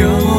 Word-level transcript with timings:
영 0.00 0.31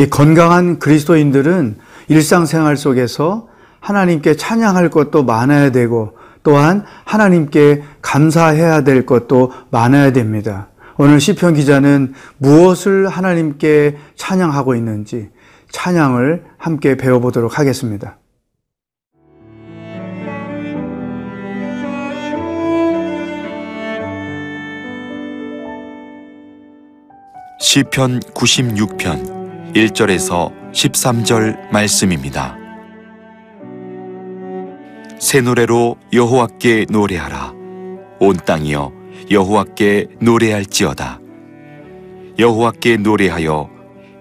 이 0.00 0.08
건강한 0.08 0.78
그리스도인들은 0.78 1.76
일상생활 2.08 2.78
속에서 2.78 3.48
하나님께 3.80 4.34
찬양할 4.34 4.88
것도 4.88 5.24
많아야 5.24 5.72
되고 5.72 6.16
또한 6.42 6.86
하나님께 7.04 7.82
감사해야 8.00 8.82
될 8.82 9.04
것도 9.04 9.52
많아야 9.70 10.12
됩니다. 10.12 10.68
오늘 10.96 11.20
시편 11.20 11.52
기자는 11.52 12.14
무엇을 12.38 13.08
하나님께 13.08 13.98
찬양하고 14.16 14.74
있는지 14.74 15.28
찬양을 15.70 16.44
함께 16.56 16.96
배워보도록 16.96 17.58
하겠습니다. 17.58 18.16
시편 27.60 28.20
96편 28.20 29.39
1절에서 29.74 30.52
13절 30.72 31.70
말씀입니다. 31.70 32.56
새 35.18 35.40
노래로 35.40 35.96
여호와께 36.12 36.86
노래하라. 36.90 37.52
온 38.18 38.36
땅이여 38.44 38.92
여호와께 39.30 40.06
노래할지어다. 40.20 41.20
여호와께 42.38 42.96
노래하여 42.96 43.70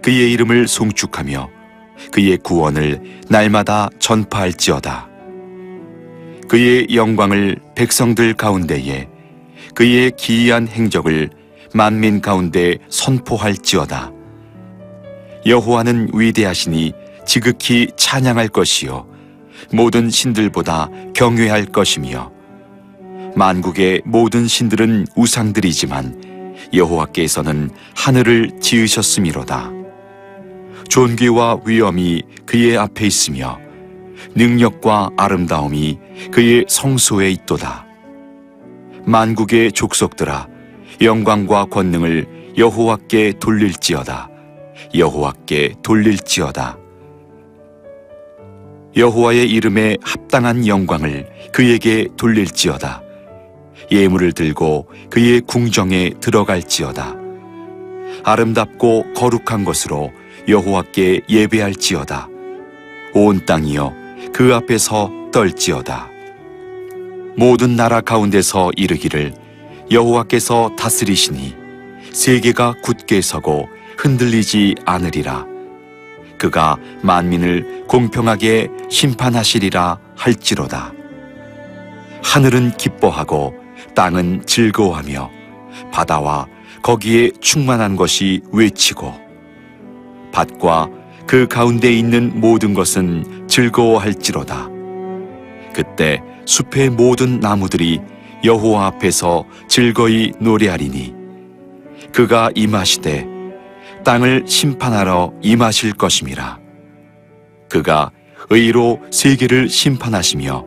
그의 0.03 0.31
이름을 0.33 0.67
송축하며 0.67 1.49
그의 2.11 2.37
구원을 2.37 3.21
날마다 3.29 3.89
전파할지어다. 3.99 5.09
그의 6.47 6.87
영광을 6.93 7.57
백성들 7.75 8.33
가운데에 8.33 9.07
그의 9.75 10.11
기이한 10.17 10.67
행적을 10.67 11.29
만민 11.73 12.21
가운데 12.21 12.77
선포할지어다. 12.89 14.18
여호와는 15.45 16.09
위대하시니 16.13 16.93
지극히 17.25 17.87
찬양할 17.95 18.49
것이요 18.49 19.07
모든 19.71 20.09
신들보다 20.09 20.89
경외할 21.13 21.65
것이며 21.65 22.31
만국의 23.35 24.01
모든 24.05 24.47
신들은 24.47 25.07
우상들이지만 25.15 26.57
여호와께서는 26.73 27.69
하늘을 27.95 28.59
지으셨음이로다. 28.59 29.71
존귀와 30.89 31.59
위엄이 31.65 32.23
그의 32.45 32.77
앞에 32.77 33.05
있으며 33.05 33.59
능력과 34.35 35.11
아름다움이 35.17 35.99
그의 36.31 36.65
성소에 36.67 37.29
있도다. 37.31 37.85
만국의 39.05 39.71
족속들아 39.71 40.47
영광과 41.01 41.65
권능을 41.65 42.53
여호와께 42.57 43.33
돌릴지어다. 43.39 44.29
여호와께 44.93 45.75
돌릴지어다. 45.83 46.77
여호와의 48.95 49.49
이름에 49.49 49.97
합당한 50.01 50.65
영광을 50.65 51.29
그에게 51.51 52.07
돌릴지어다. 52.17 53.03
예물을 53.91 54.33
들고 54.33 54.87
그의 55.09 55.41
궁정에 55.41 56.11
들어갈지어다. 56.19 57.15
아름답고 58.23 59.13
거룩한 59.13 59.63
것으로 59.63 60.11
여호와께 60.47 61.21
예배할지어다. 61.29 62.27
온 63.13 63.45
땅이여 63.45 63.93
그 64.33 64.53
앞에서 64.53 65.11
떨지어다. 65.31 66.09
모든 67.35 67.75
나라 67.75 68.01
가운데서 68.01 68.71
이르기를 68.75 69.33
여호와께서 69.91 70.75
다스리시니 70.77 71.55
세계가 72.11 72.75
굳게 72.81 73.21
서고 73.21 73.69
흔들리지 73.99 74.75
않으리라. 74.85 75.45
그가 76.37 76.77
만민을 77.03 77.83
공평하게 77.87 78.69
심판하시리라 78.89 79.99
할지로다. 80.15 80.93
하늘은 82.23 82.77
기뻐하고 82.77 83.53
땅은 83.95 84.43
즐거워하며 84.45 85.29
바다와 85.91 86.47
거기에 86.81 87.31
충만한 87.41 87.97
것이 87.97 88.41
외치고 88.53 89.13
밭과 90.31 90.89
그 91.27 91.47
가운데 91.47 91.91
있는 91.91 92.39
모든 92.39 92.73
것은 92.73 93.47
즐거워할지로다. 93.49 94.69
그때 95.73 96.21
숲의 96.45 96.91
모든 96.91 97.41
나무들이 97.41 97.99
여호와 98.45 98.85
앞에서 98.85 99.43
즐거이 99.67 100.31
노래하리니 100.39 101.13
그가 102.13 102.49
임하시되 102.55 103.38
땅을 104.03 104.45
심판하러 104.47 105.33
임하실 105.41 105.93
것임이라. 105.93 106.59
그가 107.69 108.11
의로 108.49 108.99
세계를 109.11 109.69
심판하시며 109.69 110.65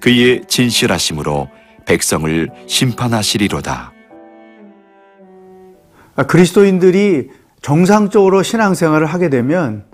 그의 0.00 0.44
진실하심으로 0.48 1.48
백성을 1.86 2.48
심판하시리로다. 2.66 3.92
아, 6.14 6.22
그리스도인들이 6.24 7.30
정상적으로 7.60 8.42
신앙생활을 8.42 9.06
하게 9.06 9.28
되면 9.28 9.84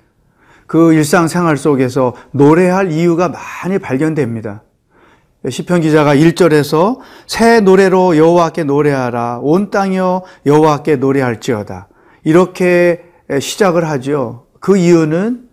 그 0.67 0.93
일상생활 0.93 1.57
속에서 1.57 2.15
노래할 2.33 2.93
이유가 2.93 3.29
많이 3.29 3.79
발견됩니다. 3.79 4.63
시편 5.49 5.81
기자가 5.81 6.15
1절에서 6.17 6.99
새 7.27 7.61
노래로 7.61 8.17
여호와께 8.17 8.65
노래하라 8.65 9.39
온 9.41 9.71
땅이여 9.71 10.25
여호와께 10.45 10.97
노래할지어다 10.97 11.89
이렇게 12.25 13.05
시작을 13.41 13.89
하죠. 13.89 14.47
그 14.61 14.77
이유는 14.77 15.49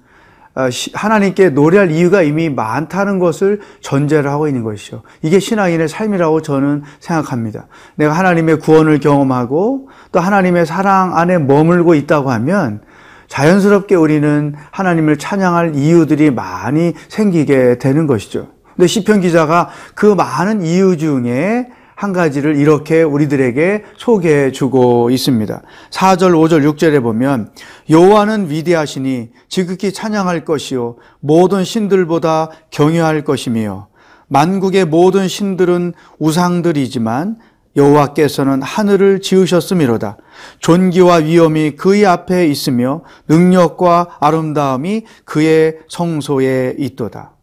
아, 0.57 0.69
하나님께 0.93 1.49
노래할 1.49 1.91
이유가 1.91 2.21
이미 2.21 2.49
많다는 2.49 3.19
것을 3.19 3.59
전제를 3.81 4.31
하고 4.31 4.47
있는 4.47 4.63
것이죠. 4.63 5.03
이게 5.21 5.37
신앙인의 5.37 5.89
삶이라고 5.89 6.41
저는 6.41 6.83
생각합니다. 7.01 7.67
내가 7.95 8.13
하나님의 8.13 8.59
구원을 8.59 9.01
경험하고 9.01 9.89
또 10.13 10.19
하나님의 10.21 10.65
사랑 10.65 11.17
안에 11.17 11.39
머물고 11.39 11.93
있다고 11.93 12.31
하면 12.31 12.79
자연스럽게 13.27 13.95
우리는 13.95 14.55
하나님을 14.71 15.17
찬양할 15.17 15.75
이유들이 15.75 16.31
많이 16.31 16.93
생기게 17.09 17.77
되는 17.77 18.07
것이죠. 18.07 18.47
근데 18.77 18.87
시편 18.87 19.19
기자가 19.21 19.69
그 19.93 20.05
많은 20.05 20.61
이유 20.61 20.95
중에 20.95 21.67
한 21.95 22.11
가지를 22.11 22.57
이렇게 22.57 23.03
우리들에게 23.03 23.83
소개해 23.97 24.51
주고 24.51 25.09
있습니다. 25.09 25.61
4절, 25.91 26.31
5절, 26.31 26.75
6절에 26.75 27.01
보면 27.01 27.51
여호와는 27.89 28.49
위대하시니 28.49 29.29
지극히 29.47 29.93
찬양할 29.93 30.43
것이요 30.45 30.97
모든 31.21 31.63
신들보다 31.63 32.49
경외할 32.69 33.23
것이며 33.23 33.87
만국의 34.27 34.85
모든 34.85 35.27
신들은 35.27 35.93
우상들이지만 36.19 37.37
여호와께서는 37.75 38.61
하늘을 38.61 39.21
지으셨음이로다. 39.21 40.17
존귀와 40.59 41.15
위엄이 41.17 41.71
그의 41.71 42.05
앞에 42.05 42.47
있으며 42.47 43.01
능력과 43.27 44.17
아름다움이 44.19 45.03
그의 45.25 45.79
성소에 45.89 46.75
있도다. 46.77 47.34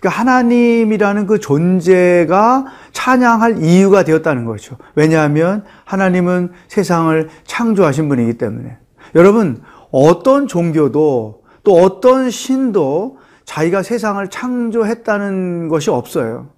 그러니까 0.00 0.20
하나님이라는 0.20 1.26
그 1.26 1.38
존재가 1.38 2.64
찬양할 2.92 3.62
이유가 3.62 4.02
되었다는 4.02 4.46
거죠. 4.46 4.76
왜냐하면 4.94 5.64
하나님은 5.84 6.52
세상을 6.68 7.28
창조하신 7.44 8.08
분이기 8.08 8.38
때문에. 8.38 8.78
여러분, 9.14 9.62
어떤 9.90 10.46
종교도 10.46 11.42
또 11.62 11.74
어떤 11.76 12.30
신도 12.30 13.18
자기가 13.44 13.82
세상을 13.82 14.26
창조했다는 14.28 15.68
것이 15.68 15.90
없어요. 15.90 16.48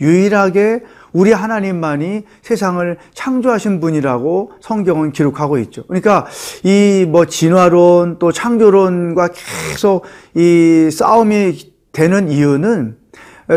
유일하게 0.00 0.82
우리 1.12 1.32
하나님만이 1.32 2.22
세상을 2.42 2.98
창조하신 3.14 3.80
분이라고 3.80 4.52
성경은 4.60 5.12
기록하고 5.12 5.58
있죠. 5.58 5.84
그러니까 5.86 6.26
이 6.64 7.06
뭐 7.08 7.26
진화론 7.26 8.18
또 8.18 8.32
창조론과 8.32 9.30
계속 9.68 10.04
이 10.34 10.90
싸움이 10.92 11.77
되는 11.92 12.30
이유는 12.30 12.96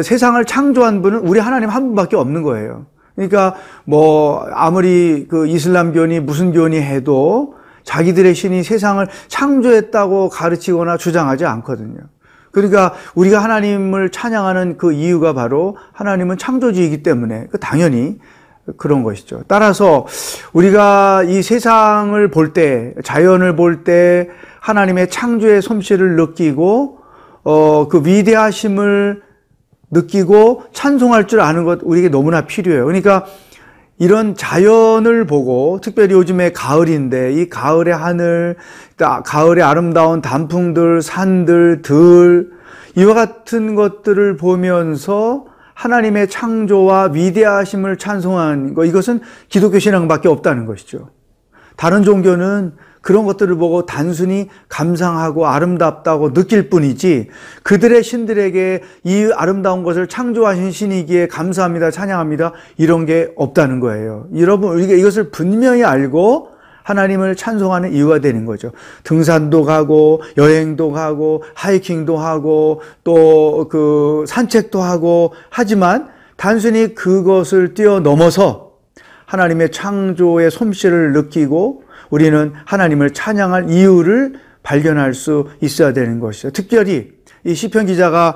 세상을 0.03 0.43
창조한 0.45 1.01
분은 1.01 1.19
우리 1.19 1.39
하나님 1.39 1.69
한 1.69 1.87
분밖에 1.87 2.15
없는 2.15 2.43
거예요. 2.43 2.85
그러니까 3.15 3.55
뭐 3.83 4.47
아무리 4.53 5.27
그 5.29 5.47
이슬람교니 5.47 6.21
무슨 6.21 6.53
교니 6.53 6.81
해도 6.81 7.55
자기들의 7.83 8.33
신이 8.33 8.63
세상을 8.63 9.05
창조했다고 9.27 10.29
가르치거나 10.29 10.97
주장하지 10.97 11.45
않거든요. 11.45 11.99
그러니까 12.51 12.93
우리가 13.15 13.43
하나님을 13.43 14.11
찬양하는 14.11 14.77
그 14.77 14.93
이유가 14.93 15.33
바로 15.33 15.77
하나님은 15.93 16.37
창조주이기 16.37 17.03
때문에 17.03 17.47
그 17.51 17.59
당연히 17.59 18.19
그런 18.77 19.03
것이죠. 19.03 19.43
따라서 19.47 20.05
우리가 20.53 21.23
이 21.23 21.41
세상을 21.41 22.29
볼 22.29 22.53
때, 22.53 22.93
자연을 23.03 23.55
볼 23.55 23.83
때 23.83 24.29
하나님의 24.59 25.09
창조의 25.09 25.61
솜씨를 25.61 26.15
느끼고 26.15 26.99
어, 27.43 27.87
그 27.87 28.05
위대하심을 28.05 29.21
느끼고 29.91 30.63
찬송할 30.73 31.27
줄 31.27 31.41
아는 31.41 31.63
것 31.63 31.79
우리에게 31.83 32.09
너무나 32.09 32.41
필요해요. 32.41 32.85
그러니까 32.85 33.25
이런 33.97 34.35
자연을 34.35 35.27
보고 35.27 35.79
특별히 35.81 36.15
요즘에 36.15 36.53
가을인데 36.53 37.33
이 37.33 37.49
가을의 37.49 37.95
하늘, 37.95 38.55
가을의 38.97 39.63
아름다운 39.63 40.21
단풍들, 40.21 41.01
산들, 41.03 41.83
들 41.83 42.49
이와 42.95 43.13
같은 43.13 43.75
것들을 43.75 44.37
보면서 44.37 45.45
하나님의 45.75 46.29
창조와 46.29 47.11
위대하심을 47.13 47.97
찬송한 47.97 48.73
것 48.73 48.85
이것은 48.85 49.19
기독교 49.49 49.79
신앙밖에 49.79 50.27
없다는 50.29 50.65
것이죠. 50.65 51.09
다른 51.75 52.03
종교는 52.03 52.73
그런 53.01 53.25
것들을 53.25 53.55
보고 53.55 53.85
단순히 53.85 54.47
감상하고 54.69 55.47
아름답다고 55.47 56.33
느낄 56.33 56.69
뿐이지 56.69 57.29
그들의 57.63 58.03
신들에게 58.03 58.83
이 59.03 59.31
아름다운 59.35 59.83
것을 59.83 60.07
창조하신 60.07 60.71
신이기에 60.71 61.27
감사합니다, 61.27 61.91
찬양합니다 61.91 62.53
이런 62.77 63.05
게 63.05 63.31
없다는 63.35 63.79
거예요. 63.79 64.27
여러분 64.37 64.73
우리가 64.73 64.93
이것을 64.93 65.31
분명히 65.31 65.83
알고 65.83 66.49
하나님을 66.83 67.35
찬송하는 67.35 67.93
이유가 67.93 68.19
되는 68.19 68.45
거죠. 68.45 68.71
등산도 69.03 69.65
가고 69.65 70.21
여행도 70.37 70.91
가고 70.91 71.43
하이킹도 71.53 72.17
하고 72.17 72.81
또 73.03 73.67
그 73.69 74.25
산책도 74.27 74.81
하고 74.81 75.33
하지만 75.49 76.09
단순히 76.35 76.95
그것을 76.95 77.73
뛰어넘어서 77.73 78.71
하나님의 79.25 79.71
창조의 79.71 80.51
솜씨를 80.51 81.13
느끼고 81.13 81.83
우리는 82.11 82.53
하나님을 82.65 83.11
찬양할 83.11 83.71
이유를 83.71 84.35
발견할 84.61 85.15
수 85.15 85.47
있어야 85.61 85.91
되는 85.91 86.19
것이죠. 86.19 86.51
특별히 86.51 87.13
이 87.43 87.55
시편 87.55 87.87
기자가 87.87 88.35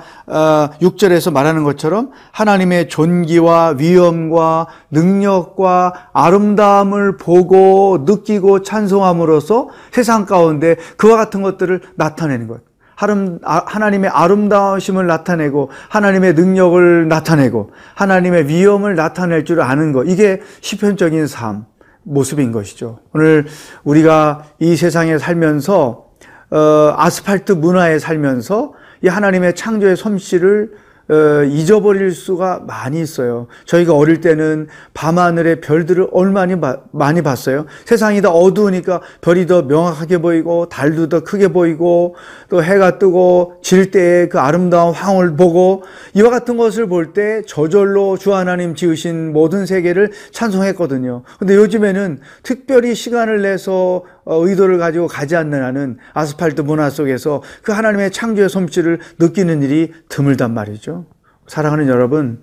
6절에서 0.82 1.32
말하는 1.32 1.64
것처럼 1.64 2.10
하나님의 2.32 2.90
존귀와 2.90 3.76
위엄과 3.78 4.66
능력과 4.90 6.10
아름다움을 6.12 7.18
보고 7.18 8.04
느끼고 8.08 8.64
찬송함으로써 8.64 9.70
세상 9.92 10.26
가운데 10.26 10.78
그와 10.98 11.18
같은 11.18 11.44
것들을 11.44 11.82
나타내는 11.94 12.48
것. 12.48 12.62
하나님의 12.96 14.10
아름다우심을 14.10 15.06
나타내고 15.06 15.70
하나님의 15.90 16.34
능력을 16.34 17.08
나타내고 17.08 17.72
하나님의 17.94 18.48
위엄을 18.48 18.96
나타낼 18.96 19.46
줄 19.46 19.62
아는 19.62 19.92
것. 19.92 20.06
이게 20.06 20.42
시편적인 20.62 21.28
삶 21.28 21.66
모습인 22.06 22.52
것이죠. 22.52 23.00
오늘 23.14 23.46
우리가 23.84 24.46
이 24.60 24.76
세상에 24.76 25.18
살면서 25.18 26.06
어, 26.52 26.94
아스팔트 26.96 27.54
문화에 27.54 28.00
살면서 28.00 28.74
이 29.02 29.08
하나님의 29.08 29.56
창조의 29.56 29.98
솜씨를 29.98 30.74
어, 31.10 31.44
잊어버릴 31.44 32.12
수가 32.12 32.64
많이 32.66 33.00
있어요. 33.00 33.48
저희가 33.66 33.96
어릴 33.96 34.22
때는 34.22 34.68
밤하늘의 34.94 35.62
별들을 35.62 36.08
얼마나 36.12 36.56
많이 36.92 37.22
봤어요. 37.22 37.66
세상이 37.86 38.22
더 38.22 38.32
어두우니까 38.32 39.02
별이 39.22 39.46
더 39.46 39.62
명확하게 39.62 40.18
보이고 40.20 40.68
달도 40.70 41.10
더 41.10 41.20
크게 41.22 41.50
보이고 41.50 42.16
또 42.50 42.64
해가 42.64 42.98
뜨고 43.00 43.56
질 43.62 43.92
때의 43.92 44.30
그 44.30 44.40
아름다운 44.40 44.94
황을 44.94 45.36
보고 45.36 45.84
이와 46.14 46.30
같은 46.30 46.58
것을 46.58 46.88
볼 46.88 47.14
때 47.14 47.44
저절로 47.48 48.18
주 48.18 48.34
하나님 48.34 48.74
지으신 48.76 49.32
모든 49.32 49.66
세계를 49.66 50.12
찬송했거든요. 50.32 51.22
근데 51.40 51.56
요즘에는 51.56 52.20
특별히 52.44 52.96
시간을 52.96 53.42
내서 53.42 53.76
어, 53.76 54.15
의도를 54.26 54.78
가지고 54.78 55.08
가지 55.08 55.36
않는 55.36 55.64
한은 55.64 55.98
아스팔트 56.14 56.62
문화 56.62 56.90
속에서 56.90 57.44
그 57.62 57.72
하나님의 57.72 58.12
창조의 58.12 58.50
솜씨를 58.50 59.00
느끼는 59.20 59.62
일이 59.64 59.94
드물단 60.10 60.54
말이죠. 60.54 61.06
사랑하는 61.48 61.88
여러분, 61.88 62.42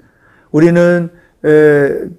우리는 0.51 1.11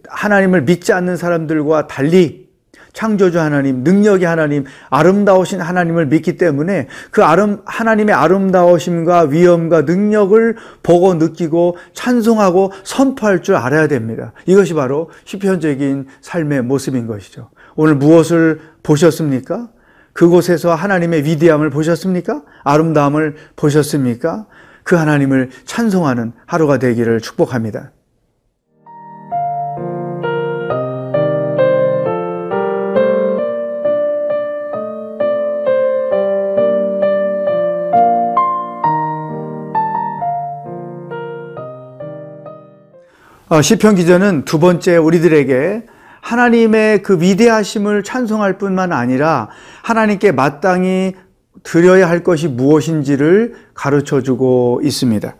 하나님을 0.09 0.63
믿지 0.63 0.91
않는 0.93 1.15
사람들과 1.17 1.87
달리 1.87 2.43
창조주 2.91 3.39
하나님, 3.39 3.83
능력의 3.83 4.27
하나님, 4.27 4.65
아름다우신 4.89 5.61
하나님을 5.61 6.05
믿기 6.05 6.37
때문에 6.37 6.87
그 7.09 7.23
아름, 7.23 7.61
하나님의 7.65 8.13
아름다우심과 8.13 9.21
위엄과 9.23 9.81
능력을 9.81 10.55
보고 10.83 11.15
느끼고 11.15 11.77
찬송하고 11.93 12.71
선포할 12.83 13.41
줄 13.41 13.55
알아야 13.55 13.87
됩니다. 13.87 14.33
이것이 14.45 14.75
바로 14.75 15.09
시편적인 15.25 16.05
삶의 16.21 16.61
모습인 16.63 17.07
것이죠. 17.07 17.49
오늘 17.75 17.95
무엇을 17.95 18.59
보셨습니까? 18.83 19.69
그곳에서 20.13 20.75
하나님의 20.75 21.23
위대함을 21.23 21.69
보셨습니까? 21.69 22.43
아름다움을 22.63 23.35
보셨습니까? 23.55 24.45
그 24.83 24.95
하나님을 24.95 25.49
찬송하는 25.65 26.33
하루가 26.45 26.77
되기를 26.77 27.21
축복합니다. 27.21 27.91
어, 43.49 43.61
시편 43.61 43.95
기자는 43.95 44.45
두 44.45 44.59
번째 44.59 44.97
우리들에게 44.97 45.85
하나님의 46.23 47.03
그 47.03 47.19
위대하심을 47.21 48.03
찬송할 48.03 48.57
뿐만 48.57 48.93
아니라 48.93 49.49
하나님께 49.83 50.31
마땅히 50.31 51.15
드려야 51.63 52.09
할 52.09 52.23
것이 52.23 52.47
무엇인지를 52.47 53.55
가르쳐 53.73 54.21
주고 54.21 54.79
있습니다. 54.83 55.35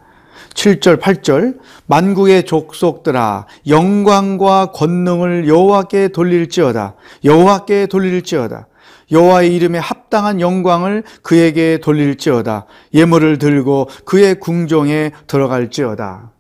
7절, 0.54 1.00
8절 1.00 1.58
만국의 1.88 2.46
족속들아 2.46 3.48
영광과 3.68 4.68
권능을 4.68 5.48
여호와께 5.48 6.10
돌릴지어다 6.10 6.96
여호와께 7.24 7.88
돌릴지어다. 7.88 8.68
여호와의 9.12 9.56
이름에 9.56 9.80
합당한 9.80 10.42
영광을 10.42 11.04
그에게 11.22 11.80
돌릴지어다. 11.82 12.66
예물을 12.94 13.38
들고 13.38 13.88
그의 14.06 14.36
궁정에 14.36 15.12
들어갈지어다 15.28 16.33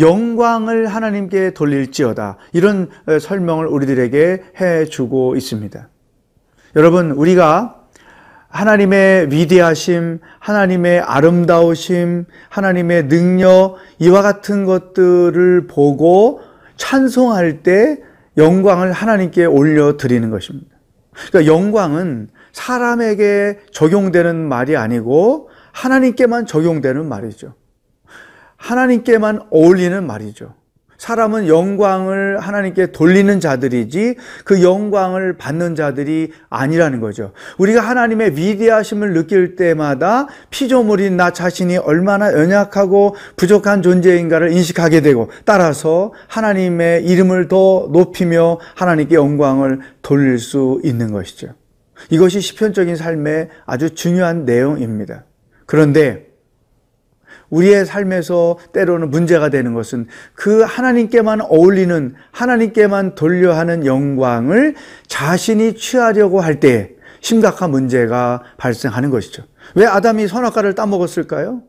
영광을 0.00 0.86
하나님께 0.86 1.50
돌릴지어다. 1.50 2.36
이런 2.52 2.88
설명을 3.20 3.66
우리들에게 3.66 4.42
해 4.60 4.84
주고 4.86 5.36
있습니다. 5.36 5.88
여러분, 6.76 7.12
우리가 7.12 7.82
하나님의 8.48 9.30
위대하심, 9.30 10.20
하나님의 10.38 11.00
아름다우심, 11.00 12.24
하나님의 12.48 13.08
능력, 13.08 13.76
이와 13.98 14.22
같은 14.22 14.64
것들을 14.64 15.66
보고 15.66 16.40
찬송할 16.76 17.62
때 17.62 17.98
영광을 18.36 18.92
하나님께 18.92 19.44
올려드리는 19.44 20.30
것입니다. 20.30 20.76
그러니까 21.12 21.52
영광은 21.52 22.28
사람에게 22.52 23.60
적용되는 23.72 24.36
말이 24.36 24.76
아니고 24.76 25.50
하나님께만 25.72 26.46
적용되는 26.46 27.06
말이죠. 27.06 27.54
하나님께만 28.66 29.40
어울리는 29.50 30.04
말이죠. 30.06 30.54
사람은 30.98 31.46
영광을 31.46 32.38
하나님께 32.40 32.92
돌리는 32.92 33.38
자들이지 33.38 34.16
그 34.44 34.62
영광을 34.62 35.36
받는 35.36 35.74
자들이 35.74 36.32
아니라는 36.48 37.00
거죠. 37.00 37.32
우리가 37.58 37.82
하나님의 37.82 38.36
위대하심을 38.36 39.12
느낄 39.12 39.56
때마다 39.56 40.26
피조물인 40.50 41.16
나 41.16 41.32
자신이 41.32 41.76
얼마나 41.76 42.32
연약하고 42.32 43.14
부족한 43.36 43.82
존재인가를 43.82 44.52
인식하게 44.52 45.02
되고 45.02 45.30
따라서 45.44 46.12
하나님의 46.28 47.04
이름을 47.04 47.48
더 47.48 47.88
높이며 47.92 48.58
하나님께 48.74 49.16
영광을 49.16 49.80
돌릴 50.00 50.38
수 50.38 50.80
있는 50.82 51.12
것이죠. 51.12 51.48
이것이 52.10 52.40
시편적인 52.40 52.96
삶의 52.96 53.50
아주 53.66 53.94
중요한 53.94 54.44
내용입니다. 54.44 55.24
그런데 55.66 56.25
우리의 57.50 57.86
삶에서 57.86 58.58
때로는 58.72 59.10
문제가 59.10 59.48
되는 59.48 59.74
것은 59.74 60.06
그 60.34 60.62
하나님께만 60.62 61.40
어울리는 61.42 62.14
하나님께만 62.32 63.14
돌려 63.14 63.54
하는 63.54 63.86
영광을 63.86 64.74
자신이 65.06 65.74
취하려고 65.74 66.40
할 66.40 66.60
때 66.60 66.96
심각한 67.20 67.70
문제가 67.70 68.42
발생하는 68.56 69.10
것이죠. 69.10 69.42
왜 69.74 69.84
아담이 69.84 70.28
선악과를 70.28 70.74
따먹었을까요? 70.74 71.62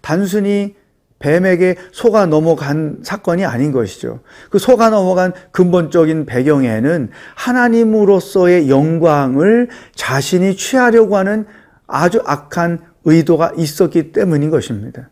단순히 0.00 0.74
뱀에게 1.18 1.76
속아 1.92 2.26
넘어간 2.26 2.98
사건이 3.02 3.46
아닌 3.46 3.72
것이죠. 3.72 4.20
그 4.50 4.58
속아 4.58 4.90
넘어간 4.90 5.32
근본적인 5.52 6.26
배경에는 6.26 7.08
하나님으로서의 7.34 8.68
영광을 8.68 9.68
자신이 9.94 10.56
취하려고 10.56 11.16
하는 11.16 11.46
아주 11.86 12.22
악한 12.26 12.80
의도가 13.04 13.52
있었기 13.56 14.12
때문인 14.12 14.50
것입니다. 14.50 15.10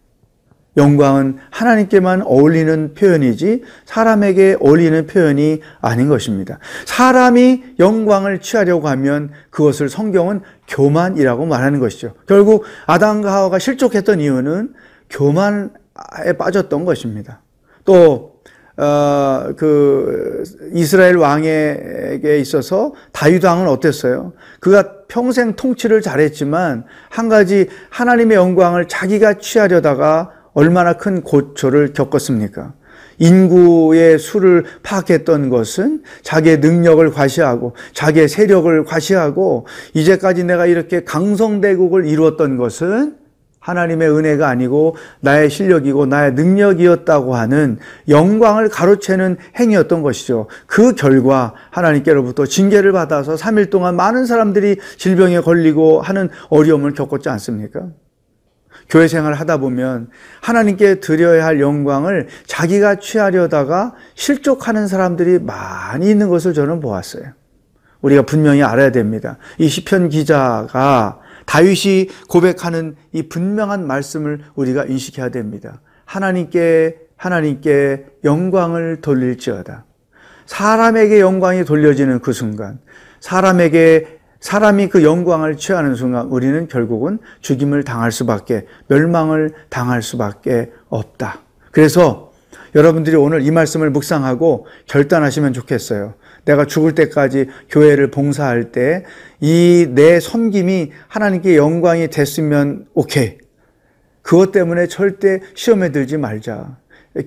영광은 0.76 1.36
하나님께만 1.50 2.22
어울리는 2.22 2.94
표현이지 2.94 3.62
사람에게 3.84 4.56
어울리는 4.60 5.06
표현이 5.06 5.60
아닌 5.82 6.08
것입니다. 6.08 6.58
사람이 6.86 7.74
영광을 7.78 8.40
취하려고 8.40 8.88
하면 8.88 9.30
그것을 9.50 9.90
성경은 9.90 10.40
교만이라고 10.68 11.44
말하는 11.44 11.78
것이죠. 11.78 12.14
결국 12.26 12.64
아담과 12.86 13.32
하와가 13.32 13.58
실족했던 13.58 14.20
이유는 14.20 14.72
교만에 15.10 15.68
빠졌던 16.38 16.86
것입니다. 16.86 17.42
또 17.84 18.31
어, 18.76 19.52
그 19.56 20.44
이스라엘 20.72 21.16
왕에게 21.16 22.38
있어서 22.38 22.94
다윗 23.12 23.44
왕은 23.44 23.68
어땠어요? 23.68 24.32
그가 24.60 25.04
평생 25.08 25.54
통치를 25.54 26.00
잘했지만 26.00 26.84
한 27.10 27.28
가지 27.28 27.68
하나님의 27.90 28.36
영광을 28.36 28.88
자기가 28.88 29.34
취하려다가 29.34 30.30
얼마나 30.54 30.94
큰 30.94 31.22
고초를 31.22 31.92
겪었습니까? 31.92 32.72
인구의 33.18 34.18
수를 34.18 34.64
파악했던 34.82 35.50
것은 35.50 36.02
자기의 36.22 36.58
능력을 36.58 37.08
과시하고 37.10 37.74
자기의 37.92 38.28
세력을 38.28 38.84
과시하고 38.84 39.66
이제까지 39.94 40.44
내가 40.44 40.66
이렇게 40.66 41.04
강성대국을 41.04 42.06
이루었던 42.06 42.56
것은 42.56 43.21
하나님의 43.62 44.10
은혜가 44.10 44.48
아니고 44.48 44.96
나의 45.20 45.48
실력이고 45.48 46.06
나의 46.06 46.34
능력이었다고 46.34 47.34
하는 47.34 47.78
영광을 48.08 48.68
가로채는 48.68 49.38
행위였던 49.58 50.02
것이죠. 50.02 50.48
그 50.66 50.94
결과 50.94 51.54
하나님께로부터 51.70 52.44
징계를 52.44 52.92
받아서 52.92 53.36
3일 53.36 53.70
동안 53.70 53.96
많은 53.96 54.26
사람들이 54.26 54.76
질병에 54.98 55.40
걸리고 55.40 56.02
하는 56.02 56.28
어려움을 56.50 56.92
겪었지 56.92 57.28
않습니까? 57.28 57.86
교회 58.88 59.06
생활을 59.06 59.38
하다 59.38 59.58
보면 59.58 60.08
하나님께 60.40 60.96
드려야 60.96 61.46
할 61.46 61.60
영광을 61.60 62.26
자기가 62.46 62.96
취하려다가 62.96 63.94
실족하는 64.14 64.88
사람들이 64.88 65.38
많이 65.38 66.10
있는 66.10 66.28
것을 66.28 66.52
저는 66.52 66.80
보았어요. 66.80 67.32
우리가 68.00 68.22
분명히 68.22 68.62
알아야 68.62 68.90
됩니다. 68.90 69.38
이 69.58 69.68
시편 69.68 70.08
기자가 70.08 71.21
다윗이 71.46 72.08
고백하는 72.28 72.96
이 73.12 73.28
분명한 73.28 73.86
말씀을 73.86 74.40
우리가 74.54 74.84
인식해야 74.84 75.30
됩니다. 75.30 75.80
하나님께 76.04 76.98
하나님께 77.16 78.06
영광을 78.24 79.00
돌릴지어다. 79.00 79.84
사람에게 80.46 81.20
영광이 81.20 81.64
돌려지는 81.64 82.20
그 82.20 82.32
순간, 82.32 82.80
사람에게 83.20 84.18
사람이 84.40 84.88
그 84.88 85.04
영광을 85.04 85.56
취하는 85.56 85.94
순간 85.94 86.26
우리는 86.26 86.66
결국은 86.66 87.20
죽임을 87.40 87.84
당할 87.84 88.10
수밖에, 88.10 88.66
멸망을 88.88 89.52
당할 89.68 90.02
수밖에 90.02 90.72
없다. 90.88 91.38
그래서 91.70 92.32
여러분들이 92.74 93.14
오늘 93.16 93.42
이 93.42 93.50
말씀을 93.50 93.90
묵상하고 93.90 94.66
결단하시면 94.86 95.52
좋겠어요. 95.52 96.14
내가 96.44 96.64
죽을 96.66 96.94
때까지 96.94 97.48
교회를 97.70 98.10
봉사할 98.10 98.72
때 98.72 99.04
이 99.40 99.86
내 99.94 100.20
섬김이 100.20 100.92
하나님께 101.08 101.56
영광이 101.56 102.08
됐으면 102.08 102.86
오케이. 102.94 103.38
그것 104.22 104.52
때문에 104.52 104.86
절대 104.86 105.40
시험에 105.54 105.90
들지 105.90 106.16
말자. 106.16 106.78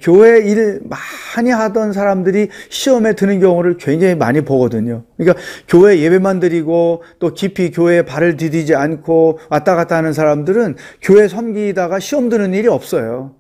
교회 0.01 0.39
일 0.39 0.79
많이 0.85 1.51
하던 1.51 1.91
사람들이 1.93 2.47
시험에 2.69 3.13
드는 3.13 3.39
경우를 3.41 3.77
굉장히 3.77 4.15
많이 4.15 4.41
보거든요. 4.41 5.03
그러니까 5.17 5.39
교회 5.67 5.99
예배만 5.99 6.39
드리고 6.39 7.03
또 7.19 7.33
깊이 7.33 7.69
교회에 7.69 8.03
발을 8.03 8.37
디디지 8.37 8.73
않고 8.75 9.39
왔다 9.49 9.75
갔다 9.75 9.97
하는 9.97 10.13
사람들은 10.13 10.77
교회 11.01 11.27
섬기다가 11.27 11.99
시험 11.99 12.29
드는 12.29 12.53
일이 12.53 12.67
없어요. 12.69 13.35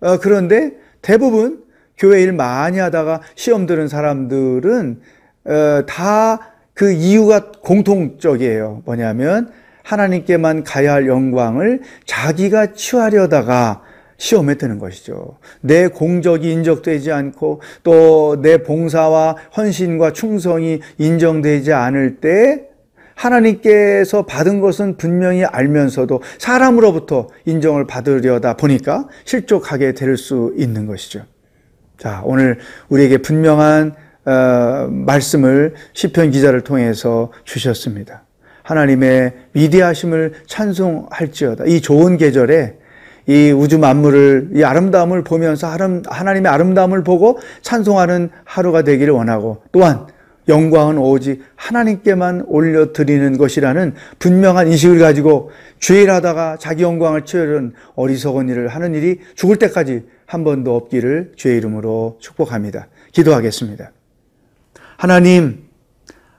어, 0.00 0.18
그런데 0.18 0.72
대부분 1.02 1.63
교회 1.96 2.22
일 2.22 2.32
많이 2.32 2.78
하다가 2.78 3.20
시험 3.34 3.66
드는 3.66 3.88
사람들은 3.88 5.00
어, 5.46 5.82
다그 5.86 6.92
이유가 6.92 7.52
공통적이에요. 7.52 8.82
뭐냐면 8.84 9.50
하나님께만 9.82 10.64
가야 10.64 10.92
할 10.94 11.06
영광을 11.06 11.82
자기가 12.06 12.72
취하려다가 12.72 13.82
시험에 14.16 14.54
드는 14.54 14.78
것이죠. 14.78 15.38
내 15.60 15.88
공적이 15.88 16.52
인정되지 16.52 17.12
않고 17.12 17.60
또 17.82 18.36
내 18.40 18.58
봉사와 18.58 19.36
헌신과 19.56 20.12
충성이 20.12 20.80
인정되지 20.98 21.72
않을 21.72 22.16
때 22.20 22.62
하나님께서 23.14 24.24
받은 24.26 24.60
것은 24.60 24.96
분명히 24.96 25.44
알면서도 25.44 26.22
사람으로부터 26.38 27.28
인정을 27.44 27.86
받으려다 27.86 28.56
보니까 28.56 29.06
실족하게 29.24 29.92
될 29.92 30.16
수 30.16 30.52
있는 30.56 30.86
것이죠. 30.86 31.24
자, 31.98 32.22
오늘 32.24 32.58
우리에게 32.88 33.18
분명한 33.18 33.94
어, 34.26 34.88
말씀을 34.90 35.74
시편 35.92 36.30
기자를 36.30 36.62
통해서 36.62 37.30
주셨습니다. 37.44 38.22
하나님의 38.62 39.34
위대하심을 39.52 40.32
찬송할지어다. 40.46 41.64
이 41.66 41.80
좋은 41.80 42.16
계절에 42.16 42.78
이 43.26 43.50
우주 43.50 43.78
만물을 43.78 44.50
이 44.54 44.64
아름다움을 44.64 45.24
보면서 45.24 45.68
하나님의 46.06 46.50
아름다움을 46.50 47.04
보고 47.04 47.38
찬송하는 47.62 48.30
하루가 48.44 48.82
되기를 48.82 49.12
원하고 49.12 49.62
또한 49.72 50.06
영광은 50.48 50.98
오직 50.98 51.42
하나님께만 51.56 52.44
올려드리는 52.46 53.38
것이라는 53.38 53.94
분명한 54.18 54.68
인식을 54.68 54.98
가지고 54.98 55.50
죄일하다가 55.80 56.58
자기 56.58 56.82
영광을 56.82 57.24
취하는 57.24 57.72
어리석은 57.94 58.50
일을 58.50 58.68
하는 58.68 58.94
일이 58.94 59.20
죽을 59.36 59.56
때까지 59.56 60.02
한 60.26 60.44
번도 60.44 60.74
없기를 60.76 61.32
주의 61.36 61.56
이름으로 61.56 62.18
축복합니다. 62.20 62.88
기도하겠습니다. 63.12 63.92
하나님, 64.96 65.64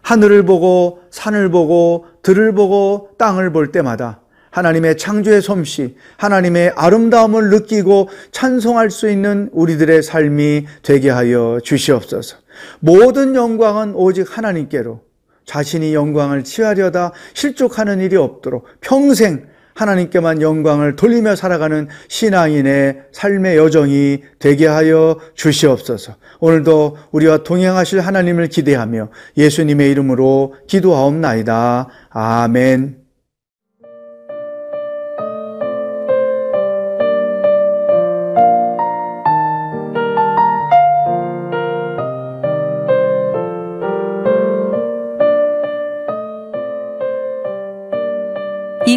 하늘을 0.01 0.43
보고 0.43 1.01
산을 1.09 1.49
보고 1.49 2.05
들을 2.21 2.53
보고 2.53 3.09
땅을 3.17 3.51
볼 3.51 3.71
때마다 3.71 4.21
하나님의 4.51 4.97
창조의 4.97 5.41
솜씨, 5.41 5.97
하나님의 6.15 6.73
아름다움을 6.75 7.49
느끼고 7.49 8.09
찬송할 8.31 8.89
수 8.89 9.09
있는 9.09 9.49
우리들의 9.51 10.01
삶이 10.01 10.65
되게 10.81 11.09
하여 11.09 11.59
주시옵소서. 11.61 12.37
모든 12.79 13.35
영광은 13.35 13.95
오직 13.95 14.37
하나님께로 14.37 15.01
자신이 15.45 15.93
영광을 15.93 16.43
취하려다 16.45 17.11
실족하는 17.33 17.99
일이 17.99 18.15
없도록 18.15 18.65
평생 18.79 19.45
하나님께만 19.75 20.41
영광을 20.41 20.95
돌리며 20.95 21.35
살아가는 21.35 21.87
신앙인의 22.07 23.03
삶의 23.11 23.57
여정이 23.57 24.23
되게 24.39 24.67
하여 24.67 25.19
주시옵소서. 25.35 26.15
오늘도 26.39 26.97
우리와 27.11 27.43
동행하실 27.43 27.99
하나님을 27.99 28.47
기대하며 28.47 29.09
예수님의 29.37 29.91
이름으로 29.91 30.55
기도하옵나이다. 30.67 31.89
아멘. 32.09 33.04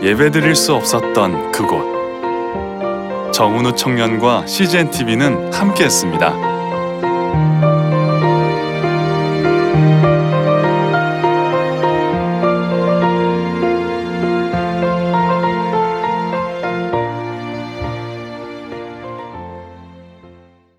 예배 0.00 0.30
드릴 0.30 0.54
수 0.54 0.74
없었던 0.74 1.50
그곳. 1.50 3.32
정은우 3.32 3.74
청년과 3.74 4.46
CGN 4.46 4.90
TV는 4.90 5.52
함께했습니다. 5.52 6.47